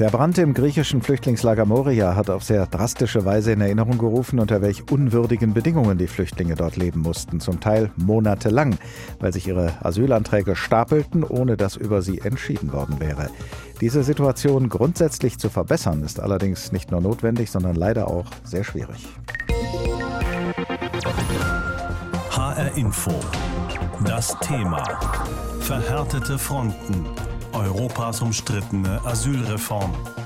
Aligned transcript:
Der 0.00 0.10
Brand 0.10 0.38
im 0.38 0.54
griechischen 0.54 1.02
Flüchtlingslager 1.02 1.66
Moria 1.66 2.16
hat 2.16 2.28
auf 2.28 2.42
sehr 2.42 2.66
drastische 2.66 3.24
Weise 3.24 3.52
in 3.52 3.60
Erinnerung 3.60 3.96
gerufen, 3.96 4.40
unter 4.40 4.60
welch 4.60 4.90
unwürdigen 4.90 5.54
Bedingungen 5.54 5.98
die 5.98 6.08
Flüchtlinge 6.08 6.56
dort 6.56 6.74
leben 6.74 6.98
mussten, 6.98 7.38
zum 7.38 7.60
Teil 7.60 7.92
monatelang, 7.94 8.76
weil 9.20 9.32
sich 9.32 9.46
ihre 9.46 9.72
Asylanträge 9.84 10.56
stapelten, 10.56 11.22
ohne 11.22 11.56
dass 11.56 11.76
über 11.76 12.02
sie 12.02 12.18
entschieden 12.18 12.72
worden 12.72 12.98
wäre. 12.98 13.30
Diese 13.80 14.02
Situation 14.02 14.68
grundsätzlich 14.68 15.38
zu 15.38 15.48
verbessern, 15.48 16.02
ist 16.02 16.18
allerdings 16.18 16.72
nicht 16.72 16.90
nur 16.90 17.00
notwendig, 17.00 17.52
sondern 17.52 17.76
leider 17.76 18.08
auch 18.08 18.26
sehr 18.42 18.64
schwierig. 18.64 19.06
HR 22.30 22.76
Info. 22.76 23.12
Das 24.04 24.36
Thema. 24.40 24.82
Verhärtete 25.60 26.36
Fronten. 26.36 27.06
Europas 27.62 28.20
umstrittene 28.20 29.00
Asylreform. 29.04 30.23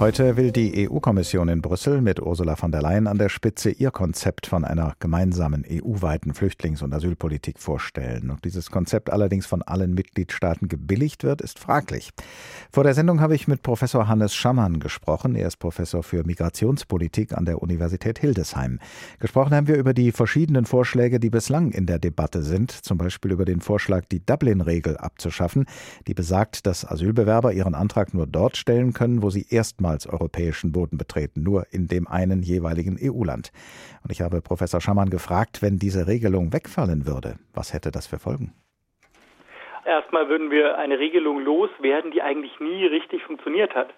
Heute 0.00 0.38
will 0.38 0.50
die 0.50 0.88
EU-Kommission 0.88 1.50
in 1.50 1.60
Brüssel 1.60 2.00
mit 2.00 2.22
Ursula 2.22 2.56
von 2.56 2.72
der 2.72 2.80
Leyen 2.80 3.06
an 3.06 3.18
der 3.18 3.28
Spitze 3.28 3.68
ihr 3.68 3.90
Konzept 3.90 4.46
von 4.46 4.64
einer 4.64 4.94
gemeinsamen 4.98 5.62
EU-weiten 5.70 6.32
Flüchtlings- 6.32 6.82
und 6.82 6.94
Asylpolitik 6.94 7.58
vorstellen. 7.58 8.30
Ob 8.30 8.40
dieses 8.40 8.70
Konzept 8.70 9.12
allerdings 9.12 9.44
von 9.44 9.60
allen 9.60 9.92
Mitgliedstaaten 9.92 10.68
gebilligt 10.68 11.22
wird, 11.22 11.42
ist 11.42 11.58
fraglich. 11.58 12.12
Vor 12.72 12.82
der 12.82 12.94
Sendung 12.94 13.20
habe 13.20 13.34
ich 13.34 13.46
mit 13.46 13.62
Professor 13.62 14.08
Hannes 14.08 14.34
Schammann 14.34 14.80
gesprochen. 14.80 15.34
Er 15.34 15.48
ist 15.48 15.58
Professor 15.58 16.02
für 16.02 16.24
Migrationspolitik 16.24 17.34
an 17.34 17.44
der 17.44 17.60
Universität 17.60 18.18
Hildesheim. 18.18 18.78
Gesprochen 19.18 19.54
haben 19.54 19.68
wir 19.68 19.76
über 19.76 19.92
die 19.92 20.12
verschiedenen 20.12 20.64
Vorschläge, 20.64 21.20
die 21.20 21.28
bislang 21.28 21.72
in 21.72 21.84
der 21.84 21.98
Debatte 21.98 22.42
sind, 22.42 22.70
zum 22.70 22.96
Beispiel 22.96 23.32
über 23.32 23.44
den 23.44 23.60
Vorschlag, 23.60 24.06
die 24.10 24.24
Dublin-Regel 24.24 24.96
abzuschaffen, 24.96 25.66
die 26.06 26.14
besagt, 26.14 26.64
dass 26.64 26.90
Asylbewerber 26.90 27.52
ihren 27.52 27.74
Antrag 27.74 28.14
nur 28.14 28.26
dort 28.26 28.56
stellen 28.56 28.94
können, 28.94 29.20
wo 29.20 29.28
sie 29.28 29.44
erstmals 29.50 29.89
erstmals 29.90 30.06
europäischen 30.06 30.72
Boden 30.72 30.96
betreten, 30.96 31.42
nur 31.42 31.66
in 31.72 31.86
dem 31.86 32.06
einen 32.06 32.42
jeweiligen 32.42 32.98
EU-Land. 33.02 33.52
Und 34.04 34.12
ich 34.12 34.20
habe 34.20 34.40
Professor 34.40 34.80
Schammann 34.80 35.10
gefragt, 35.10 35.62
wenn 35.62 35.78
diese 35.78 36.06
Regelung 36.06 36.52
wegfallen 36.52 37.06
würde, 37.06 37.36
was 37.54 37.72
hätte 37.72 37.90
das 37.90 38.06
für 38.06 38.18
Folgen? 38.18 38.52
Erstmal 39.84 40.28
würden 40.28 40.50
wir 40.50 40.78
eine 40.78 40.98
Regelung 40.98 41.40
loswerden, 41.40 42.10
die 42.12 42.22
eigentlich 42.22 42.60
nie 42.60 42.84
richtig 42.86 43.22
funktioniert 43.22 43.74
hat. 43.74 43.88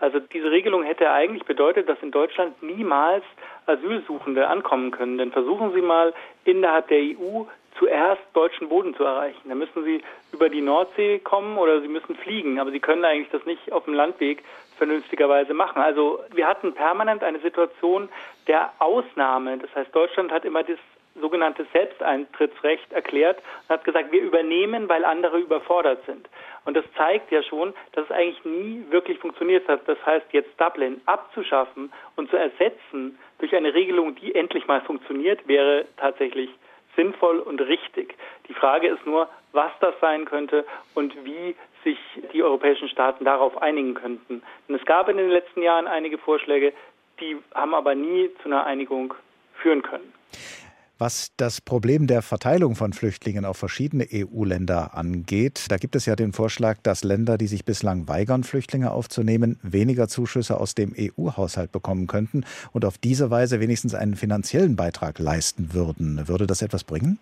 Also 0.00 0.20
diese 0.20 0.50
Regelung 0.50 0.82
hätte 0.82 1.10
eigentlich 1.10 1.44
bedeutet, 1.44 1.88
dass 1.88 2.00
in 2.02 2.10
Deutschland 2.10 2.62
niemals 2.62 3.24
Asylsuchende 3.66 4.48
ankommen 4.48 4.90
können. 4.90 5.18
Denn 5.18 5.32
versuchen 5.32 5.72
Sie 5.74 5.82
mal 5.82 6.14
innerhalb 6.44 6.88
der 6.88 6.98
EU 6.98 7.44
zuerst 7.78 8.22
deutschen 8.32 8.68
Boden 8.68 8.94
zu 8.94 9.04
erreichen. 9.04 9.48
Dann 9.48 9.58
müssen 9.58 9.84
Sie 9.84 10.02
über 10.32 10.48
die 10.48 10.60
Nordsee 10.60 11.18
kommen 11.18 11.58
oder 11.58 11.80
Sie 11.80 11.88
müssen 11.88 12.16
fliegen. 12.16 12.58
Aber 12.60 12.70
Sie 12.70 12.80
können 12.80 13.04
eigentlich 13.04 13.30
das 13.30 13.44
nicht 13.44 13.72
auf 13.72 13.84
dem 13.84 13.94
Landweg 13.94 14.42
vernünftigerweise 14.76 15.54
machen. 15.54 15.82
Also 15.82 16.20
wir 16.32 16.46
hatten 16.46 16.72
permanent 16.72 17.22
eine 17.22 17.40
Situation 17.40 18.08
der 18.46 18.72
Ausnahme. 18.78 19.58
Das 19.58 19.74
heißt, 19.74 19.94
Deutschland 19.94 20.30
hat 20.32 20.44
immer 20.44 20.62
das 20.62 20.78
sogenannte 21.20 21.66
Selbsteintrittsrecht 21.72 22.92
erklärt 22.92 23.38
und 23.38 23.74
hat 23.74 23.84
gesagt, 23.84 24.12
wir 24.12 24.22
übernehmen, 24.22 24.88
weil 24.88 25.04
andere 25.04 25.38
überfordert 25.38 26.04
sind. 26.06 26.28
Und 26.64 26.76
das 26.76 26.84
zeigt 26.96 27.30
ja 27.32 27.42
schon, 27.42 27.74
dass 27.92 28.04
es 28.04 28.10
eigentlich 28.10 28.44
nie 28.44 28.84
wirklich 28.90 29.18
funktioniert 29.18 29.66
hat. 29.68 29.88
Das 29.88 29.98
heißt, 30.04 30.26
jetzt 30.32 30.50
Dublin 30.60 31.00
abzuschaffen 31.06 31.92
und 32.16 32.30
zu 32.30 32.36
ersetzen 32.36 33.18
durch 33.38 33.54
eine 33.54 33.72
Regelung, 33.74 34.14
die 34.16 34.34
endlich 34.34 34.66
mal 34.66 34.80
funktioniert, 34.82 35.46
wäre 35.48 35.86
tatsächlich 35.96 36.50
sinnvoll 36.96 37.38
und 37.38 37.60
richtig. 37.60 38.16
Die 38.48 38.54
Frage 38.54 38.88
ist 38.88 39.06
nur, 39.06 39.28
was 39.52 39.70
das 39.80 39.94
sein 40.00 40.24
könnte 40.24 40.66
und 40.94 41.14
wie 41.24 41.54
sich 41.84 41.98
die 42.32 42.42
europäischen 42.42 42.88
Staaten 42.88 43.24
darauf 43.24 43.62
einigen 43.62 43.94
könnten. 43.94 44.42
Denn 44.68 44.76
es 44.76 44.84
gab 44.84 45.08
in 45.08 45.16
den 45.16 45.30
letzten 45.30 45.62
Jahren 45.62 45.86
einige 45.86 46.18
Vorschläge, 46.18 46.72
die 47.20 47.36
haben 47.54 47.74
aber 47.74 47.94
nie 47.94 48.30
zu 48.42 48.46
einer 48.46 48.66
Einigung 48.66 49.14
führen 49.54 49.82
können. 49.82 50.12
Was 51.00 51.32
das 51.36 51.60
Problem 51.60 52.08
der 52.08 52.22
Verteilung 52.22 52.74
von 52.74 52.92
Flüchtlingen 52.92 53.44
auf 53.44 53.56
verschiedene 53.56 54.04
EU-Länder 54.12 54.94
angeht, 54.94 55.66
da 55.70 55.76
gibt 55.76 55.94
es 55.94 56.06
ja 56.06 56.16
den 56.16 56.32
Vorschlag, 56.32 56.78
dass 56.82 57.04
Länder, 57.04 57.38
die 57.38 57.46
sich 57.46 57.64
bislang 57.64 58.08
weigern, 58.08 58.42
Flüchtlinge 58.42 58.90
aufzunehmen, 58.90 59.60
weniger 59.62 60.08
Zuschüsse 60.08 60.58
aus 60.58 60.74
dem 60.74 60.92
EU-Haushalt 60.98 61.70
bekommen 61.70 62.08
könnten 62.08 62.44
und 62.72 62.84
auf 62.84 62.98
diese 62.98 63.30
Weise 63.30 63.60
wenigstens 63.60 63.94
einen 63.94 64.16
finanziellen 64.16 64.74
Beitrag 64.74 65.20
leisten 65.20 65.72
würden. 65.72 66.26
Würde 66.26 66.48
das 66.48 66.62
etwas 66.62 66.82
bringen? 66.82 67.20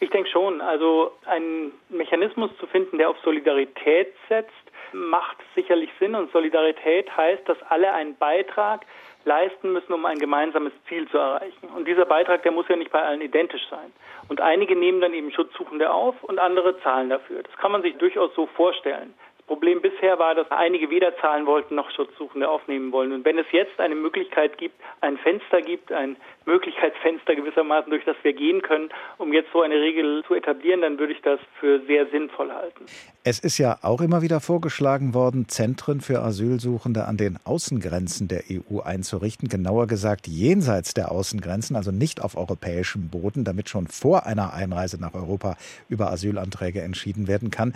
Ich 0.00 0.10
denke 0.10 0.28
schon. 0.30 0.60
Also 0.60 1.12
einen 1.26 1.70
Mechanismus 1.90 2.50
zu 2.58 2.66
finden, 2.66 2.98
der 2.98 3.10
auf 3.10 3.16
Solidarität 3.22 4.12
setzt, 4.28 4.50
macht 4.92 5.36
sicherlich 5.54 5.90
Sinn. 6.00 6.16
Und 6.16 6.32
Solidarität 6.32 7.16
heißt, 7.16 7.48
dass 7.48 7.58
alle 7.68 7.92
einen 7.92 8.16
Beitrag 8.16 8.84
leisten 9.24 9.72
müssen, 9.72 9.92
um 9.92 10.04
ein 10.06 10.18
gemeinsames 10.18 10.72
Ziel 10.88 11.08
zu 11.08 11.18
erreichen. 11.18 11.68
Und 11.74 11.86
dieser 11.86 12.06
Beitrag, 12.06 12.42
der 12.42 12.52
muss 12.52 12.68
ja 12.68 12.76
nicht 12.76 12.90
bei 12.90 13.02
allen 13.02 13.20
identisch 13.20 13.66
sein. 13.68 13.92
Und 14.28 14.40
einige 14.40 14.76
nehmen 14.76 15.00
dann 15.00 15.14
eben 15.14 15.30
Schutzsuchende 15.32 15.92
auf 15.92 16.22
und 16.24 16.38
andere 16.38 16.80
zahlen 16.80 17.10
dafür. 17.10 17.42
Das 17.42 17.56
kann 17.56 17.72
man 17.72 17.82
sich 17.82 17.96
durchaus 17.96 18.34
so 18.34 18.46
vorstellen. 18.46 19.14
Problem 19.48 19.80
bisher 19.80 20.18
war, 20.18 20.34
dass 20.34 20.50
einige 20.50 20.90
weder 20.90 21.16
zahlen 21.16 21.46
wollten 21.46 21.74
noch 21.74 21.90
Schutzsuchende 21.90 22.48
aufnehmen 22.48 22.92
wollen. 22.92 23.12
Und 23.12 23.24
wenn 23.24 23.38
es 23.38 23.46
jetzt 23.50 23.80
eine 23.80 23.94
Möglichkeit 23.94 24.58
gibt, 24.58 24.76
ein 25.00 25.16
Fenster 25.16 25.62
gibt, 25.62 25.90
ein 25.90 26.16
Möglichkeitsfenster 26.44 27.34
gewissermaßen, 27.34 27.90
durch 27.90 28.04
das 28.04 28.16
wir 28.22 28.34
gehen 28.34 28.62
können, 28.62 28.90
um 29.16 29.32
jetzt 29.32 29.50
so 29.52 29.62
eine 29.62 29.74
Regel 29.74 30.22
zu 30.26 30.34
etablieren, 30.34 30.82
dann 30.82 30.98
würde 30.98 31.14
ich 31.14 31.22
das 31.22 31.40
für 31.58 31.80
sehr 31.86 32.06
sinnvoll 32.08 32.52
halten. 32.52 32.86
Es 33.24 33.38
ist 33.38 33.58
ja 33.58 33.78
auch 33.82 34.00
immer 34.00 34.22
wieder 34.22 34.40
vorgeschlagen 34.40 35.14
worden, 35.14 35.48
Zentren 35.48 36.00
für 36.00 36.20
Asylsuchende 36.20 37.06
an 37.06 37.16
den 37.16 37.38
Außengrenzen 37.44 38.28
der 38.28 38.44
EU 38.50 38.80
einzurichten, 38.80 39.48
genauer 39.48 39.86
gesagt 39.86 40.26
jenseits 40.26 40.94
der 40.94 41.10
Außengrenzen, 41.10 41.74
also 41.74 41.90
nicht 41.90 42.22
auf 42.22 42.36
europäischem 42.36 43.08
Boden, 43.08 43.44
damit 43.44 43.68
schon 43.68 43.86
vor 43.86 44.26
einer 44.26 44.52
Einreise 44.52 45.00
nach 45.00 45.14
Europa 45.14 45.56
über 45.88 46.10
Asylanträge 46.10 46.80
entschieden 46.82 47.28
werden 47.28 47.50
kann. 47.50 47.72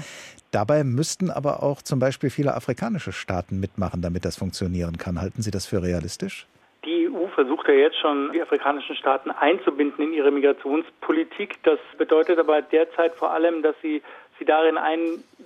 Dabei 0.52 0.84
müssten 0.84 1.30
aber 1.30 1.61
auch 1.62 1.82
zum 1.82 1.98
Beispiel 1.98 2.30
viele 2.30 2.54
afrikanische 2.54 3.12
Staaten 3.12 3.60
mitmachen, 3.60 4.02
damit 4.02 4.24
das 4.24 4.36
funktionieren 4.36 4.98
kann. 4.98 5.20
Halten 5.20 5.42
Sie 5.42 5.50
das 5.50 5.66
für 5.66 5.82
realistisch? 5.82 6.46
Die 6.84 7.08
EU 7.08 7.28
versucht 7.28 7.68
ja 7.68 7.74
jetzt 7.74 7.98
schon, 8.00 8.32
die 8.32 8.42
afrikanischen 8.42 8.96
Staaten 8.96 9.30
einzubinden 9.30 10.04
in 10.04 10.12
ihre 10.12 10.32
Migrationspolitik. 10.32 11.62
Das 11.62 11.78
bedeutet 11.96 12.38
aber 12.38 12.60
derzeit 12.60 13.14
vor 13.14 13.30
allem, 13.30 13.62
dass 13.62 13.76
sie 13.82 14.02
sie 14.38 14.44
darin 14.44 14.76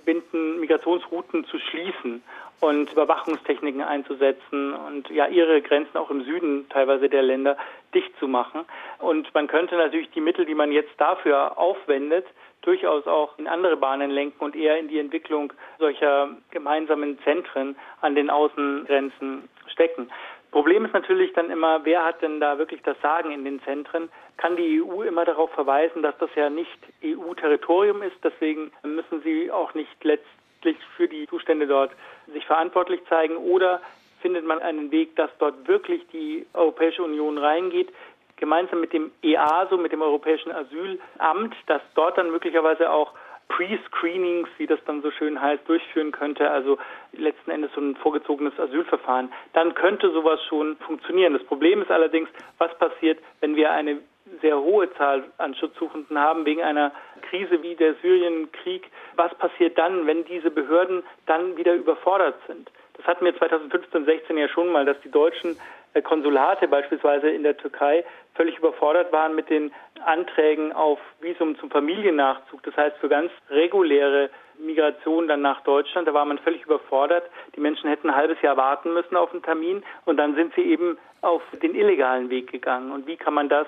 einbinden, 0.07 0.59
Migrationsrouten 0.59 1.45
zu 1.45 1.59
schließen 1.59 2.23
und 2.59 2.91
Überwachungstechniken 2.91 3.81
einzusetzen 3.81 4.73
und 4.73 5.09
ja 5.09 5.27
ihre 5.27 5.61
Grenzen 5.61 5.97
auch 5.97 6.09
im 6.09 6.23
Süden 6.23 6.67
teilweise 6.69 7.09
der 7.09 7.21
Länder 7.21 7.57
dicht 7.93 8.17
zu 8.19 8.27
machen. 8.27 8.65
Und 8.99 9.33
man 9.35 9.47
könnte 9.47 9.75
natürlich 9.75 10.09
die 10.11 10.21
Mittel, 10.21 10.45
die 10.45 10.55
man 10.55 10.71
jetzt 10.71 10.93
dafür 10.97 11.57
aufwendet, 11.57 12.25
durchaus 12.61 13.05
auch 13.05 13.37
in 13.37 13.47
andere 13.47 13.77
Bahnen 13.77 14.09
lenken 14.09 14.43
und 14.43 14.55
eher 14.55 14.79
in 14.79 14.87
die 14.87 14.99
Entwicklung 14.99 15.53
solcher 15.77 16.29
gemeinsamen 16.51 17.19
Zentren 17.23 17.75
an 18.01 18.15
den 18.15 18.29
Außengrenzen 18.29 19.47
stecken. 19.67 20.09
Problem 20.51 20.85
ist 20.85 20.93
natürlich 20.93 21.33
dann 21.33 21.49
immer, 21.49 21.83
wer 21.83 22.05
hat 22.05 22.21
denn 22.21 22.39
da 22.39 22.57
wirklich 22.57 22.81
das 22.81 22.99
Sagen 23.01 23.31
in 23.31 23.43
den 23.43 23.61
Zentren? 23.63 24.09
Kann 24.37 24.55
die 24.55 24.81
EU 24.81 25.03
immer 25.03 25.25
darauf 25.25 25.51
verweisen, 25.51 26.01
dass 26.01 26.17
das 26.17 26.29
ja 26.35 26.49
nicht 26.49 26.77
EU-Territorium 27.03 28.01
ist? 28.01 28.17
Deswegen 28.23 28.71
müssen 28.83 29.21
sie 29.23 29.51
auch 29.51 29.73
nicht 29.73 30.03
letztlich 30.03 30.77
für 30.95 31.07
die 31.07 31.27
Zustände 31.27 31.67
dort 31.67 31.91
sich 32.33 32.45
verantwortlich 32.45 33.01
zeigen. 33.09 33.37
Oder 33.37 33.81
findet 34.21 34.45
man 34.45 34.59
einen 34.59 34.89
Weg, 34.91 35.15
dass 35.15 35.29
dort 35.37 35.67
wirklich 35.67 36.07
die 36.13 36.45
Europäische 36.53 37.03
Union 37.03 37.37
reingeht? 37.37 37.89
gemeinsam 38.37 38.79
mit 38.79 38.93
dem 38.93 39.11
EASO, 39.23 39.77
mit 39.77 39.91
dem 39.91 40.01
Europäischen 40.01 40.51
Asylamt, 40.51 41.55
das 41.65 41.81
dort 41.95 42.17
dann 42.17 42.31
möglicherweise 42.31 42.91
auch 42.91 43.13
Pre-Screenings, 43.49 44.49
wie 44.57 44.67
das 44.67 44.79
dann 44.85 45.01
so 45.01 45.11
schön 45.11 45.41
heißt, 45.41 45.67
durchführen 45.67 46.11
könnte, 46.11 46.49
also 46.49 46.77
letzten 47.13 47.51
Endes 47.51 47.71
so 47.73 47.81
ein 47.81 47.95
vorgezogenes 47.95 48.59
Asylverfahren, 48.59 49.31
dann 49.53 49.73
könnte 49.73 50.11
sowas 50.11 50.39
schon 50.47 50.77
funktionieren. 50.77 51.33
Das 51.33 51.43
Problem 51.43 51.81
ist 51.81 51.91
allerdings, 51.91 52.29
was 52.57 52.77
passiert, 52.77 53.19
wenn 53.39 53.55
wir 53.55 53.71
eine 53.71 53.99
sehr 54.41 54.59
hohe 54.59 54.93
Zahl 54.95 55.23
an 55.37 55.55
Schutzsuchenden 55.55 56.17
haben 56.19 56.45
wegen 56.45 56.61
einer 56.61 56.91
Krise 57.29 57.61
wie 57.63 57.75
der 57.75 57.95
Syrienkrieg. 58.01 58.89
Was 59.15 59.33
passiert 59.35 59.77
dann, 59.77 60.05
wenn 60.05 60.25
diese 60.25 60.51
Behörden 60.51 61.03
dann 61.25 61.57
wieder 61.57 61.73
überfordert 61.75 62.35
sind? 62.47 62.69
Das 62.97 63.05
hatten 63.05 63.25
wir 63.25 63.37
2015, 63.37 64.05
16 64.05 64.37
ja 64.37 64.49
schon 64.49 64.71
mal, 64.71 64.85
dass 64.85 64.99
die 65.01 65.11
deutschen 65.11 65.57
äh, 65.93 66.01
Konsulate 66.01 66.67
beispielsweise 66.67 67.29
in 67.29 67.43
der 67.43 67.57
Türkei 67.57 68.03
völlig 68.35 68.57
überfordert 68.57 69.11
waren 69.11 69.35
mit 69.35 69.49
den 69.49 69.71
Anträgen 70.05 70.73
auf 70.73 70.99
Visum 71.21 71.57
zum 71.59 71.69
Familiennachzug. 71.71 72.63
Das 72.63 72.75
heißt, 72.75 72.97
für 72.97 73.09
ganz 73.09 73.31
reguläre 73.49 74.29
Migration 74.59 75.27
dann 75.27 75.41
nach 75.41 75.61
Deutschland, 75.61 76.07
da 76.07 76.13
war 76.13 76.25
man 76.25 76.39
völlig 76.39 76.63
überfordert. 76.63 77.23
Die 77.55 77.59
Menschen 77.59 77.89
hätten 77.89 78.09
ein 78.09 78.15
halbes 78.15 78.41
Jahr 78.41 78.57
warten 78.57 78.93
müssen 78.93 79.15
auf 79.15 79.31
einen 79.31 79.43
Termin 79.43 79.83
und 80.05 80.17
dann 80.17 80.35
sind 80.35 80.53
sie 80.55 80.63
eben 80.63 80.97
auf 81.21 81.41
den 81.61 81.75
illegalen 81.75 82.29
Weg 82.29 82.51
gegangen. 82.51 82.91
Und 82.91 83.07
wie 83.07 83.17
kann 83.17 83.33
man 83.33 83.49
das 83.49 83.67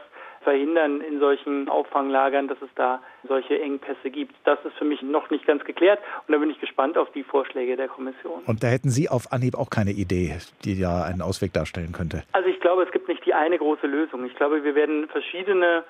verhindern 0.49 1.01
in 1.01 1.19
solchen 1.19 1.69
Auffanglagern, 1.69 2.47
dass 2.47 2.59
es 2.63 2.69
da 2.73 2.99
solche 3.27 3.61
Engpässe 3.61 4.09
gibt. 4.09 4.33
Das 4.45 4.57
ist 4.65 4.75
für 4.77 4.85
mich 4.85 4.99
noch 5.03 5.29
nicht 5.29 5.45
ganz 5.45 5.63
geklärt 5.63 5.99
und 6.27 6.33
da 6.33 6.39
bin 6.39 6.49
ich 6.49 6.59
gespannt 6.59 6.97
auf 6.97 7.11
die 7.11 7.21
Vorschläge 7.21 7.77
der 7.77 7.87
Kommission. 7.87 8.41
Und 8.47 8.63
da 8.63 8.67
hätten 8.67 8.89
Sie 8.89 9.09
auf 9.09 9.31
Anhieb 9.31 9.55
auch 9.55 9.69
keine 9.69 9.91
Idee, 9.91 10.37
die 10.65 10.73
ja 10.73 11.03
einen 11.03 11.21
Ausweg 11.21 11.53
darstellen 11.53 11.91
könnte? 11.91 12.23
Also 12.31 12.49
ich 12.49 12.59
glaube, 12.61 12.81
es 12.81 12.91
gibt 12.91 13.07
nicht 13.07 13.23
die 13.27 13.35
eine 13.35 13.59
große 13.59 13.85
Lösung. 13.85 14.25
Ich 14.25 14.35
glaube, 14.35 14.63
wir 14.63 14.73
werden 14.73 15.07
verschiedene 15.09 15.83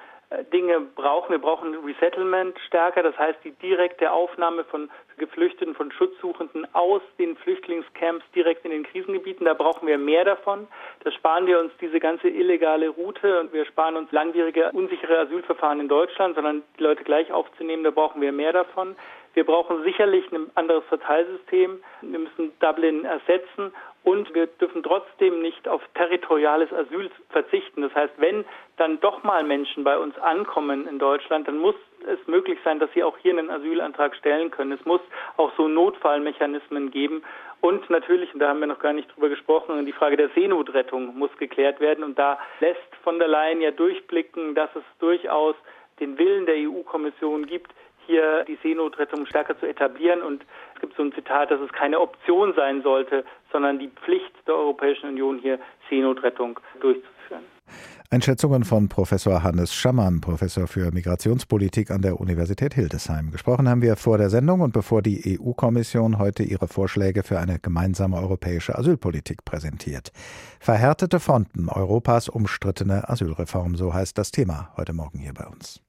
Dinge 0.54 0.82
brauchen. 0.96 1.32
Wir 1.32 1.40
brauchen 1.40 1.74
Resettlement 1.84 2.58
stärker, 2.68 3.02
das 3.02 3.18
heißt 3.18 3.40
die 3.44 3.52
direkte 3.52 4.12
Aufnahme 4.12 4.64
von 4.64 4.90
Geflüchteten, 5.18 5.74
von 5.74 5.92
Schutzsuchenden 5.92 6.68
aus 6.74 7.02
den 7.18 7.36
Flüchtlingscamps 7.38 8.24
direkt 8.36 8.64
in 8.64 8.72
den 8.72 8.84
Krisengebieten. 8.84 9.46
Da 9.46 9.56
brauchen 9.56 9.88
wir 9.88 9.98
mehr 9.98 10.26
davon. 10.26 10.68
Da 11.04 11.12
sparen 11.12 11.48
wir 11.48 11.60
uns 11.60 11.72
diese 11.82 12.00
ganze 12.00 12.30
illegale 12.30 12.90
Route 12.90 13.40
und 13.40 13.54
wir 13.54 13.66
sparen 13.66 13.98
uns 13.98 14.12
langwierige, 14.12 14.72
unsichere 14.72 15.20
Asylverfahren 15.20 15.80
in 15.80 15.88
Deutschland, 15.88 16.36
sondern 16.36 16.62
die 16.78 16.84
Leute 16.84 17.04
gleich 17.04 17.32
aufzunehmen, 17.32 17.84
da 17.84 17.92
brauchen 17.92 18.22
wir 18.22 18.32
mehr 18.32 18.54
davon. 18.54 18.96
Wir 19.34 19.46
brauchen 19.46 19.84
sicherlich 19.84 20.30
ein 20.32 20.50
anderes 20.56 20.84
Verteilsystem. 20.86 21.82
Wir 22.02 22.20
müssen 22.20 22.52
Dublin 22.60 23.06
ersetzen 23.06 23.72
und 24.04 24.34
wir 24.34 24.48
dürfen 24.48 24.82
trotzdem 24.82 25.42
nicht 25.42 25.68
auf 25.68 25.82
territoriales 25.94 26.72
Asyl 26.72 27.12
verzichten. 27.30 27.82
Das 27.82 27.94
heißt, 27.94 28.14
wenn 28.18 28.46
dann 28.78 29.00
doch 29.02 29.24
mal 29.24 29.44
Menschen 29.44 29.84
bei 29.84 29.98
uns 29.98 30.18
ankommen 30.20 30.88
in 30.88 31.00
Deutschland, 31.00 31.48
dann 31.48 31.58
muss 31.58 31.76
es 32.08 32.20
möglich 32.28 32.58
sein, 32.64 32.80
dass 32.80 32.92
sie 32.94 33.04
auch 33.04 33.18
hier 33.18 33.38
einen 33.38 33.50
Asylantrag 33.50 34.16
stellen 34.16 34.52
können. 34.52 34.72
Es 34.72 34.86
muss 34.86 35.02
auch 35.38 35.52
so 35.58 35.68
Notfallmechanismen 35.68 36.92
geben. 36.92 37.24
Und 37.62 37.90
natürlich, 37.90 38.34
und 38.34 38.40
da 38.40 38.50
haben 38.50 38.62
wir 38.62 38.68
noch 38.68 38.80
gar 38.80 38.94
nicht 38.94 39.14
drüber 39.14 39.28
gesprochen, 39.28 39.86
die 39.86 39.92
Frage 39.92 40.16
der 40.16 40.30
Seenotrettung 40.30 41.18
muss 41.18 41.36
geklärt 41.38 41.82
werden. 41.82 42.06
Und 42.06 42.18
da 42.18 42.40
lässt 42.62 42.96
von 43.04 43.20
der 43.20 43.28
Leyen 43.28 43.60
ja 43.60 43.72
durchblicken, 43.72 44.56
dass 44.56 44.74
es 44.76 44.84
durchaus 45.00 45.56
den 46.00 46.18
Willen 46.18 46.46
der 46.46 46.56
EU-Kommission 46.56 47.46
gibt, 47.46 47.72
hier 48.10 48.44
die 48.46 48.58
Seenotrettung 48.64 49.26
stärker 49.28 49.58
zu 49.60 49.68
etablieren. 49.68 50.22
Und 50.22 50.44
es 50.76 50.82
gibt 50.82 50.96
so 50.96 51.04
ein 51.04 51.14
Zitat, 51.14 51.52
dass 51.52 51.62
es 51.62 51.72
keine 51.72 52.00
Option 52.00 52.54
sein 52.56 52.82
sollte, 52.82 53.24
sondern 53.52 53.78
die 53.78 53.90
Pflicht 53.90 54.34
der 54.48 54.56
Europäischen 54.56 55.10
Union, 55.10 55.40
hier 55.40 55.60
Seenotrettung 55.90 56.60
durchzuführen. 56.82 57.44
Einschätzungen 58.10 58.64
von 58.64 58.90
Professor 58.90 59.44
Hannes 59.44 59.72
Schammann, 59.72 60.20
Professor 60.20 60.66
für 60.66 60.92
Migrationspolitik 60.92 61.92
an 61.92 62.02
der 62.02 62.20
Universität 62.20 62.74
Hildesheim. 62.74 63.30
Gesprochen 63.30 63.70
haben 63.70 63.84
wir 63.84 63.96
vor 63.96 64.18
der 64.18 64.32
Sendung 64.32 64.62
und 64.62 64.74
bevor 64.74 65.04
die 65.04 65.38
EU-Kommission 65.40 66.18
heute 66.18 66.42
ihre 66.42 66.68
Vorschläge 66.68 67.22
für 67.22 67.38
eine 67.38 67.60
gemeinsame 67.60 68.18
europäische 68.18 68.76
Asylpolitik 68.76 69.46
präsentiert. 69.46 70.12
Verhärtete 70.60 71.20
Fronten, 71.20 71.70
Europas 71.70 72.30
umstrittene 72.30 73.08
Asylreform, 73.08 73.76
so 73.76 73.94
heißt 73.94 74.18
das 74.18 74.32
Thema 74.32 74.74
heute 74.76 74.94
Morgen 74.94 75.20
hier 75.20 75.36
bei 75.36 75.46
uns. 75.46 75.80